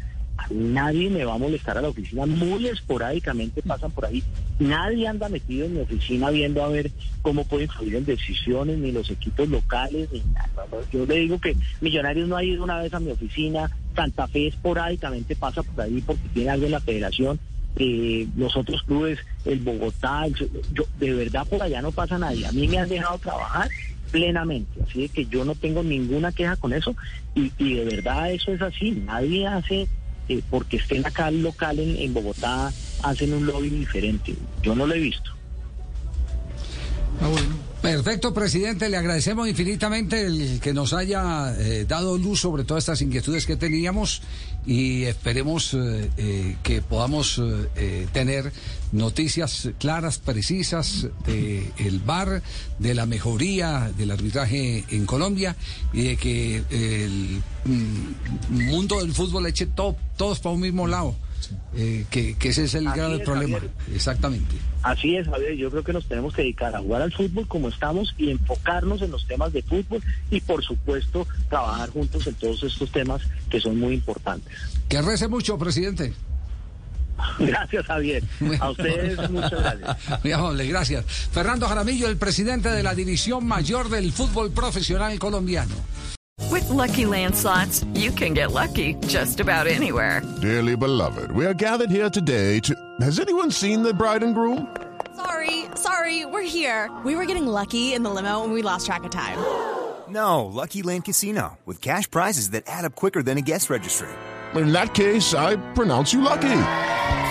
nadie 0.51 1.11
me 1.11 1.25
va 1.25 1.35
a 1.35 1.39
molestar 1.39 1.79
a 1.79 1.83
la 1.83 1.89
oficina, 1.89 2.27
muy 2.27 2.67
esporádicamente 2.67 3.63
pasan 3.63 3.91
por 3.91 4.07
ahí, 4.07 4.23
nadie 4.59 5.07
anda 5.07 5.29
metido 5.29 5.67
en 5.67 5.75
mi 5.75 5.81
oficina 5.81 6.31
viendo 6.31 6.63
a 6.63 6.69
ver 6.69 6.91
cómo 7.23 7.45
puede 7.45 7.65
influir 7.65 7.97
en 7.97 8.05
decisiones, 8.05 8.79
ni 8.79 8.93
los 8.93 9.11
equipos 9.11 9.49
locales, 9.49 10.09
ni 10.13 10.21
nada. 10.33 10.67
Yo 10.93 11.07
le 11.07 11.17
digo 11.17 11.39
que 11.39 11.57
Millonarios 11.81 12.29
no 12.29 12.37
ha 12.37 12.45
ido 12.45 12.65
una 12.65 12.79
vez 12.79 12.93
a 12.93 13.01
mi 13.01 13.11
oficina, 13.11 13.71
Santa 13.95 14.27
Fe 14.27 14.49
esporádicamente 14.49 15.37
pasa 15.37 15.63
por 15.63 15.81
ahí 15.81 16.03
porque 16.05 16.29
tiene 16.29 16.51
algo 16.51 16.67
en 16.67 16.73
la 16.73 16.81
federación, 16.81 17.39
eh, 17.77 18.27
los 18.37 18.57
otros 18.57 18.83
clubes, 18.83 19.19
el 19.45 19.61
Bogotá, 19.61 20.27
yo, 20.29 20.47
de 20.99 21.15
verdad 21.15 21.47
por 21.47 21.63
allá 21.63 21.81
no 21.81 21.93
pasa 21.93 22.19
nadie, 22.19 22.47
a 22.47 22.53
mí 22.53 22.69
me 22.69 22.79
han 22.79 22.89
dejado 22.89 23.19
trabajar 23.19 23.69
plenamente, 24.11 24.83
así 24.83 25.09
que 25.09 25.25
yo 25.25 25.45
no 25.45 25.55
tengo 25.55 25.83
ninguna 25.83 26.33
queja 26.33 26.57
con 26.57 26.75
eso. 26.75 26.95
Y, 27.35 27.51
y 27.57 27.77
de 27.77 27.85
verdad 27.87 28.31
eso 28.31 28.53
es 28.53 28.61
así, 28.61 28.91
nadie 28.91 29.47
hace 29.47 29.89
eh, 30.29 30.41
porque 30.51 30.77
estén 30.77 31.05
acá 31.07 31.27
al 31.27 31.43
local 31.43 31.79
en, 31.79 31.97
en 31.97 32.15
Bogotá, 32.15 32.73
hacen 33.03 33.35
un 33.35 33.47
lobby 33.47 33.71
diferente, 33.71 34.35
yo 34.63 34.75
no 34.75 34.87
lo 34.87 34.95
he 34.95 35.01
visto. 35.01 35.31
Perfecto, 37.81 38.33
presidente. 38.33 38.89
Le 38.89 38.97
agradecemos 38.97 39.49
infinitamente 39.49 40.23
el 40.23 40.61
que 40.61 40.73
nos 40.73 40.93
haya 40.93 41.55
eh, 41.59 41.85
dado 41.87 42.17
luz 42.17 42.41
sobre 42.41 42.65
todas 42.65 42.85
estas 42.85 43.03
inquietudes 43.03 43.45
que 43.45 43.57
teníamos 43.57 44.23
y 44.65 45.03
esperemos 45.05 45.75
eh, 45.75 46.57
que 46.63 46.81
podamos 46.81 47.43
tener 48.13 48.53
noticias 48.93 49.71
claras, 49.79 50.19
precisas 50.19 51.09
del 51.27 52.01
VAR, 52.05 52.43
de 52.79 52.95
la 52.95 53.07
mejoría 53.07 53.91
del 53.97 54.11
arbitraje 54.11 54.85
en 54.91 55.07
Colombia 55.07 55.57
y 55.93 56.03
de 56.03 56.17
que 56.17 56.63
el 56.71 57.43
mm, 57.65 58.65
mundo 58.71 59.01
del 59.01 59.13
fútbol 59.13 59.47
eche 59.47 59.67
to- 59.67 59.97
todos 60.17 60.39
para 60.41 60.55
un 60.55 60.61
mismo 60.61 60.87
lado. 60.87 61.15
eh, 61.75 62.05
que, 62.11 62.35
que 62.37 62.51
ese 62.51 62.65
es 62.65 62.75
el 62.75 62.87
Así 62.87 62.99
grave 62.99 63.17
es, 63.17 63.23
problema. 63.23 63.55
Javier. 63.59 63.73
Exactamente. 63.95 64.55
Así 64.83 65.17
es, 65.17 65.27
Javier, 65.27 65.55
yo 65.57 65.71
creo 65.71 65.83
que 65.83 65.93
nos 65.93 66.07
tenemos 66.07 66.33
que 66.35 66.43
dedicar 66.43 66.75
a 66.75 66.79
jugar 66.81 67.03
al 67.03 67.13
fútbol 67.13 67.49
como 67.49 67.69
estamos 67.69 68.15
y 68.17 68.31
enfocarnos 68.31 69.03
en 69.03 69.11
los 69.11 69.27
temas 69.27 69.53
de 69.53 69.63
fútbol 69.63 70.01
y 70.31 70.41
por 70.41 70.63
supuesto 70.65 71.27
trabajar 71.49 71.91
juntos 71.91 72.27
en 72.27 72.35
todos 72.35 72.63
estos 72.63 72.91
temas 72.93 73.23
que 73.51 73.61
son 73.61 73.79
muy 73.79 73.95
importantes. 73.95 74.53
Que 74.89 75.03
rece 75.03 75.27
mucho, 75.29 75.59
presidente. 75.59 76.13
Gracias, 77.39 77.87
Javier. 77.87 78.23
A 78.61 78.71
ustedes 78.71 79.31
muchas 79.31 79.51
gracias. 79.51 79.97
Muy 80.25 80.33
amable, 80.33 80.67
gracias. 80.67 81.05
Fernando 81.05 81.67
Jaramillo, 81.67 82.09
el 82.09 82.17
presidente 82.17 82.69
de 82.71 82.83
la 82.83 82.95
División 82.95 83.47
Mayor 83.47 83.89
del 83.89 84.13
Fútbol 84.13 84.51
Profesional 84.51 85.19
Colombiano. 85.19 85.75
With 86.51 86.69
Lucky 86.69 87.07
Land 87.07 87.35
slots, 87.35 87.85
you 87.95 88.11
can 88.13 88.35
get 88.35 88.53
lucky 88.53 88.95
just 89.07 89.41
about 89.41 89.67
anywhere. 89.67 90.23
Dearly 90.41 90.77
beloved, 90.77 91.31
we 91.33 91.47
are 91.47 91.55
gathered 91.55 91.91
here 91.91 92.11
today 92.11 92.61
to. 92.61 92.75
Has 93.01 93.21
anyone 93.21 93.51
seen 93.51 93.83
the 93.83 93.95
bride 93.95 94.23
and 94.23 94.35
groom? 94.35 94.67
Sorry, 95.17 95.67
sorry, 95.77 96.27
we're 96.27 96.43
here. 96.43 96.91
We 97.05 97.15
were 97.17 97.27
getting 97.27 97.47
lucky 97.47 97.95
in 97.95 98.03
the 98.03 98.11
limo 98.11 98.45
and 98.45 98.53
we 98.53 98.63
lost 98.63 98.87
track 98.87 99.05
of 99.05 99.11
time. 99.11 99.39
No, 100.09 100.45
Lucky 100.45 100.83
Land 100.83 101.07
Casino, 101.07 101.59
with 101.65 101.81
cash 101.81 102.11
prizes 102.11 102.51
that 102.51 102.65
add 102.67 102.85
up 102.85 102.95
quicker 102.95 103.23
than 103.23 103.39
a 103.39 103.41
guest 103.41 103.71
registry. 103.71 104.09
In 104.55 104.73
that 104.73 104.93
case, 104.93 105.33
I 105.33 105.57
pronounce 105.73 106.13
you 106.13 106.21
lucky. 106.21 106.53